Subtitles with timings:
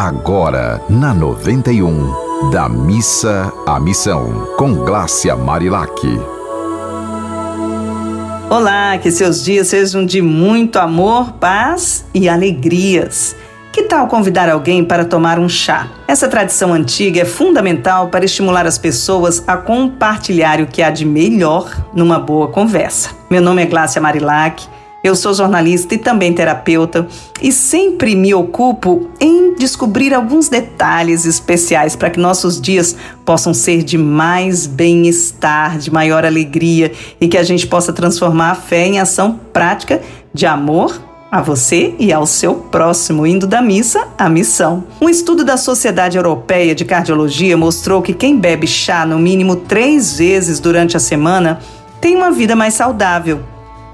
[0.00, 5.92] agora na 91, da missa à missão, com Glácia Marilac.
[8.48, 13.36] Olá, que seus dias sejam de muito amor, paz e alegrias.
[13.74, 15.86] Que tal convidar alguém para tomar um chá?
[16.08, 21.04] Essa tradição antiga é fundamental para estimular as pessoas a compartilhar o que há de
[21.04, 23.10] melhor numa boa conversa.
[23.30, 24.66] Meu nome é Glácia Marilac.
[25.02, 27.08] Eu sou jornalista e também terapeuta
[27.40, 33.82] e sempre me ocupo em descobrir alguns detalhes especiais para que nossos dias possam ser
[33.82, 38.98] de mais bem-estar, de maior alegria e que a gente possa transformar a fé em
[39.00, 40.02] ação prática
[40.34, 44.84] de amor a você e ao seu próximo, indo da missa à missão.
[45.00, 50.18] Um estudo da Sociedade Europeia de Cardiologia mostrou que quem bebe chá no mínimo três
[50.18, 51.60] vezes durante a semana
[52.00, 53.40] tem uma vida mais saudável.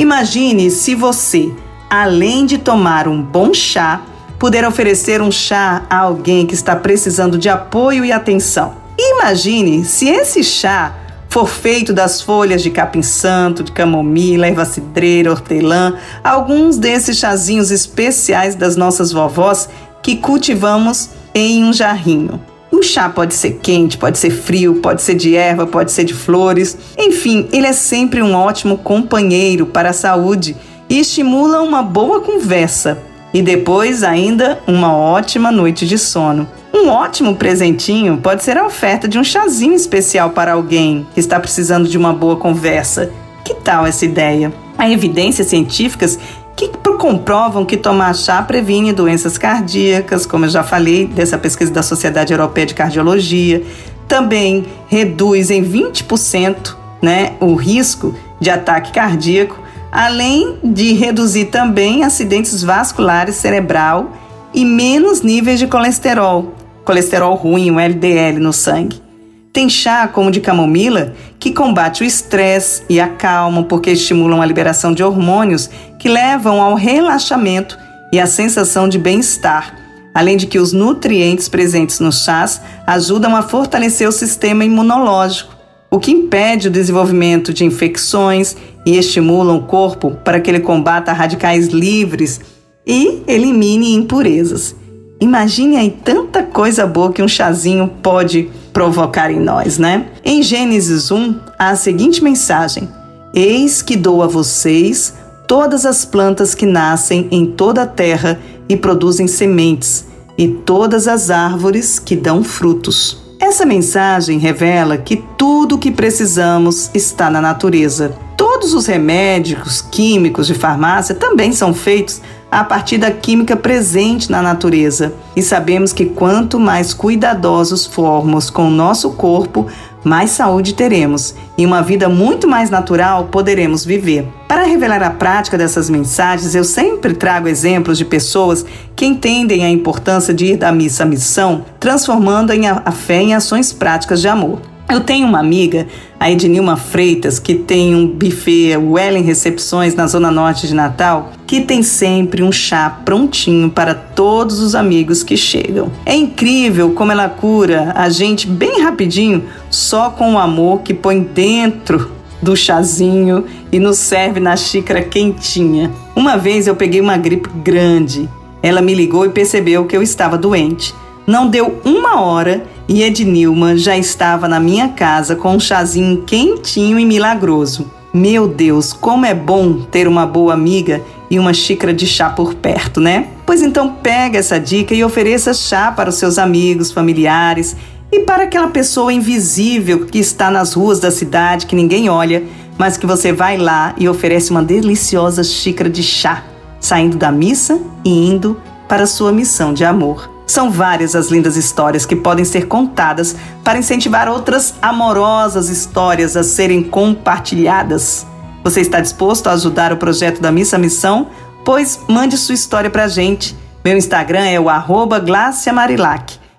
[0.00, 1.52] Imagine se você,
[1.90, 4.00] além de tomar um bom chá,
[4.38, 8.76] puder oferecer um chá a alguém que está precisando de apoio e atenção.
[8.98, 10.94] Imagine se esse chá
[11.28, 18.54] for feito das folhas de capim-santo, de camomila, erva cidreira, hortelã, alguns desses chazinhos especiais
[18.54, 19.68] das nossas vovós
[20.02, 22.40] que cultivamos em um jarrinho.
[22.80, 26.14] O chá pode ser quente, pode ser frio, pode ser de erva, pode ser de
[26.14, 26.78] flores.
[26.96, 30.56] Enfim, ele é sempre um ótimo companheiro para a saúde
[30.88, 32.96] e estimula uma boa conversa.
[33.34, 36.48] E depois, ainda, uma ótima noite de sono.
[36.72, 41.38] Um ótimo presentinho pode ser a oferta de um chazinho especial para alguém que está
[41.38, 43.12] precisando de uma boa conversa.
[43.44, 44.50] Que tal essa ideia?
[44.78, 46.18] Há evidências científicas
[46.56, 51.82] que comprovam que tomar chá previne doenças cardíacas, como eu já falei dessa pesquisa da
[51.82, 53.62] Sociedade Europeia de Cardiologia.
[54.06, 59.58] Também reduz em 20% né, o risco de ataque cardíaco,
[59.90, 64.12] além de reduzir também acidentes vasculares cerebral
[64.52, 66.54] e menos níveis de colesterol,
[66.84, 69.09] colesterol ruim, o LDL no sangue.
[69.52, 74.46] Tem chá como de camomila que combate o estresse e a calma porque estimulam a
[74.46, 77.76] liberação de hormônios que levam ao relaxamento
[78.12, 79.76] e à sensação de bem-estar,
[80.14, 85.56] além de que os nutrientes presentes nos chás ajudam a fortalecer o sistema imunológico,
[85.90, 91.12] o que impede o desenvolvimento de infecções e estimulam o corpo para que ele combata
[91.12, 92.40] radicais livres
[92.86, 94.76] e elimine impurezas.
[95.20, 100.06] Imagine aí tanta coisa boa que um chazinho pode provocar em nós, né?
[100.24, 102.88] Em Gênesis 1, há a seguinte mensagem:
[103.34, 105.14] Eis que dou a vocês
[105.46, 108.38] todas as plantas que nascem em toda a terra
[108.68, 110.06] e produzem sementes,
[110.38, 113.20] e todas as árvores que dão frutos.
[113.40, 118.14] Essa mensagem revela que tudo o que precisamos está na natureza.
[118.60, 124.42] Todos os remédios químicos de farmácia também são feitos a partir da química presente na
[124.42, 125.14] natureza.
[125.34, 129.66] E sabemos que quanto mais cuidadosos formos com o nosso corpo,
[130.04, 134.28] mais saúde teremos e uma vida muito mais natural poderemos viver.
[134.46, 139.70] Para revelar a prática dessas mensagens, eu sempre trago exemplos de pessoas que entendem a
[139.70, 142.52] importância de ir da missa à missão, transformando
[142.84, 144.60] a fé em ações práticas de amor.
[144.90, 145.86] Eu tenho uma amiga,
[146.18, 151.60] a Ednilma Freitas, que tem um buffet Wellen Recepções na Zona Norte de Natal, que
[151.60, 155.92] tem sempre um chá prontinho para todos os amigos que chegam.
[156.04, 161.20] É incrível como ela cura a gente bem rapidinho, só com o amor que põe
[161.22, 162.10] dentro
[162.42, 165.92] do chazinho e nos serve na xícara quentinha.
[166.16, 168.28] Uma vez eu peguei uma gripe grande.
[168.60, 170.92] Ela me ligou e percebeu que eu estava doente.
[171.30, 176.98] Não deu uma hora e Ednilma já estava na minha casa com um chazinho quentinho
[176.98, 177.88] e milagroso.
[178.12, 182.54] Meu Deus, como é bom ter uma boa amiga e uma xícara de chá por
[182.54, 183.28] perto, né?
[183.46, 187.76] Pois então pega essa dica e ofereça chá para os seus amigos, familiares
[188.10, 192.42] e para aquela pessoa invisível que está nas ruas da cidade que ninguém olha,
[192.76, 196.42] mas que você vai lá e oferece uma deliciosa xícara de chá,
[196.80, 200.39] saindo da missa e indo para sua missão de amor.
[200.50, 206.42] São várias as lindas histórias que podem ser contadas para incentivar outras amorosas histórias a
[206.42, 208.26] serem compartilhadas.
[208.64, 211.28] Você está disposto a ajudar o projeto da Missa Missão?
[211.64, 213.56] Pois mande sua história para a gente.
[213.84, 215.24] Meu Instagram é o arroba.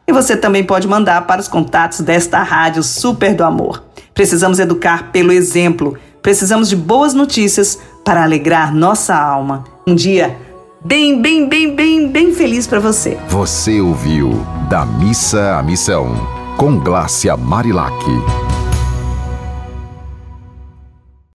[0.07, 3.83] E você também pode mandar para os contatos desta rádio Super do Amor.
[4.13, 5.97] Precisamos educar pelo exemplo.
[6.21, 9.65] Precisamos de boas notícias para alegrar nossa alma.
[9.85, 10.37] Um dia
[10.83, 13.17] bem, bem, bem, bem, bem feliz para você.
[13.29, 14.31] Você ouviu
[14.69, 16.15] Da Missa à Missão,
[16.57, 18.50] com Glácia Marilac.